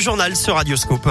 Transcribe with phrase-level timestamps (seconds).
[0.00, 1.08] journal sur Radioscope.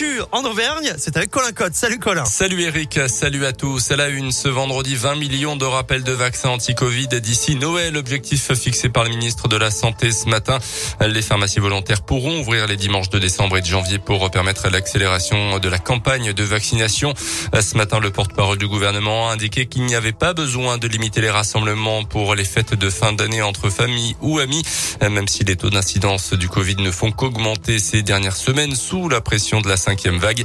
[0.00, 1.74] L'actu en Auvergne, c'est avec Colin Cotte.
[1.74, 2.24] Salut Colin.
[2.24, 3.90] Salut Eric, salut à tous.
[3.90, 7.96] À la une, ce vendredi, 20 millions de rappels de vaccins anti-Covid d'ici Noël.
[7.96, 10.58] Objectif fixé par le ministre de la Santé ce matin.
[11.06, 15.58] Les pharmacies volontaires pourront ouvrir les dimanches de décembre et de janvier pour permettre l'accélération
[15.58, 17.12] de la campagne de vaccination.
[17.60, 21.20] Ce matin, le porte-parole du gouvernement a indiqué qu'il n'y avait pas besoin de limiter
[21.20, 24.62] les rassemblements pour les fêtes de fin d'année entre familles ou amis,
[25.02, 29.20] même si les taux d'incidence du Covid ne font qu'augmenter ces dernières semaines sous la
[29.20, 30.44] pression de la cinquième vague.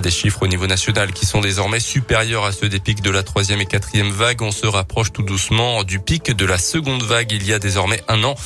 [0.00, 3.24] Des chiffres au niveau national qui sont désormais supérieurs à ceux des pics de la
[3.24, 4.40] troisième et quatrième vague.
[4.40, 8.00] On se rapproche tout doucement du pic de la seconde vague il y a désormais
[8.06, 8.36] un an.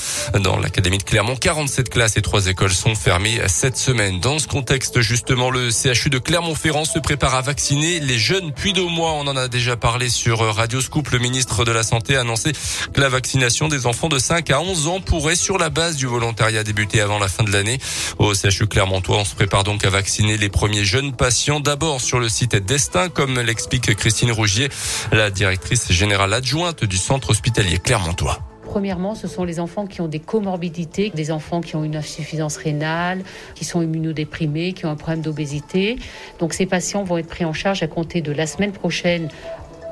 [0.41, 4.21] Dans l'académie de Clermont, 47 classes et trois écoles sont fermées cette semaine.
[4.21, 8.73] Dans ce contexte, justement, le CHU de Clermont-Ferrand se prépare à vacciner les jeunes puis
[8.73, 9.13] de mois.
[9.13, 11.11] On en a déjà parlé sur Radio Scoop.
[11.11, 12.53] Le ministre de la Santé a annoncé
[12.95, 16.07] que la vaccination des enfants de 5 à 11 ans pourrait, sur la base du
[16.07, 17.79] volontariat, débuter avant la fin de l'année.
[18.19, 22.19] Au CHU Clermontois, on se prépare donc à vacciner les premiers jeunes patients d'abord sur
[22.19, 24.69] le site Destin, comme l'explique Christine Rougier,
[25.13, 28.39] la directrice générale adjointe du centre hospitalier Clermontois.
[28.63, 32.57] Premièrement, ce sont les enfants qui ont des comorbidités, des enfants qui ont une insuffisance
[32.57, 35.99] rénale, qui sont immunodéprimés, qui ont un problème d'obésité.
[36.39, 39.29] Donc ces patients vont être pris en charge à compter de la semaine prochaine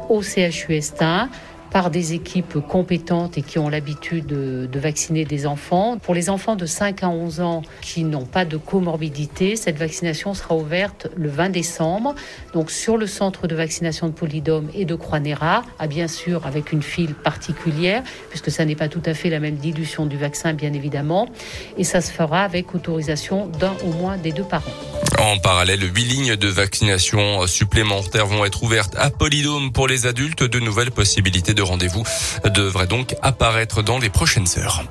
[0.09, 1.31] au CHU Estin
[1.77, 5.99] par des équipes compétentes et qui ont l'habitude de, vacciner des enfants.
[5.99, 10.33] Pour les enfants de 5 à 11 ans qui n'ont pas de comorbidité, cette vaccination
[10.33, 12.15] sera ouverte le 20 décembre.
[12.55, 16.73] Donc sur le centre de vaccination de Polydôme et de Croix-Néra, ah, bien sûr avec
[16.73, 20.55] une file particulière, puisque ça n'est pas tout à fait la même dilution du vaccin,
[20.55, 21.29] bien évidemment.
[21.77, 24.73] Et ça se fera avec autorisation d'un au moins des deux parents.
[25.19, 30.43] En parallèle, huit lignes de vaccination supplémentaires vont être ouvertes à Polydôme pour les adultes.
[30.43, 32.05] De nouvelles possibilités de rendez-vous
[32.45, 34.85] devraient donc apparaître dans les prochaines heures.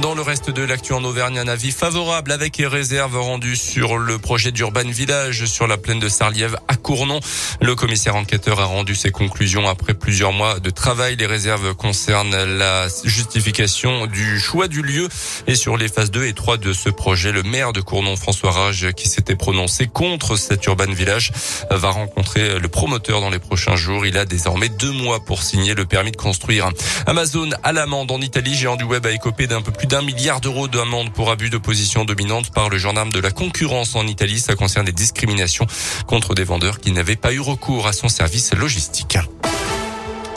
[0.00, 3.98] Dans le reste de l'actu en Auvergne, un avis favorable avec les réserves rendues sur
[3.98, 7.18] le projet d'Urban Village sur la plaine de Sarliève à Cournon.
[7.60, 11.16] Le commissaire enquêteur a rendu ses conclusions après plusieurs mois de travail.
[11.16, 15.08] Les réserves concernent la justification du choix du lieu
[15.48, 18.52] et sur les phases 2 et 3 de ce projet, le maire de Cournon, François
[18.52, 21.32] Rage, qui s'était prononcé contre cet Urban Village,
[21.70, 24.06] va rencontrer le promoteur dans les prochains jours.
[24.06, 26.68] Il a désormais deux mois pour signer le permis de construire.
[27.06, 30.40] Amazon à l'amende en Italie, géant du web a écopé d'un peu plus d'un milliard
[30.40, 34.38] d'euros d'amende pour abus de position dominante par le gendarme de la concurrence en Italie.
[34.38, 35.66] Ça concerne des discriminations
[36.06, 39.16] contre des vendeurs qui n'avaient pas eu recours à son service logistique.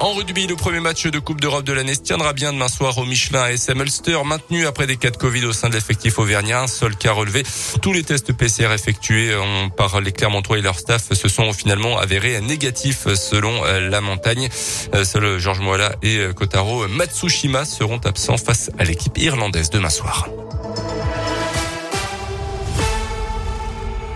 [0.01, 2.97] En rugby, le premier match de Coupe d'Europe de l'année se tiendra bien demain soir
[2.97, 6.17] au Michelin à SM Ulster, maintenu après des cas de Covid au sein de l'effectif
[6.17, 6.63] auvergnat.
[6.63, 7.43] Un seul cas relevé.
[7.83, 9.31] Tous les tests PCR effectués
[9.77, 14.49] par les Clermontois et leur staff se sont finalement avérés négatifs selon euh, la montagne.
[14.95, 19.91] Euh, Seuls Georges Moala et euh, Kotaro Matsushima seront absents face à l'équipe irlandaise demain
[19.91, 20.27] soir.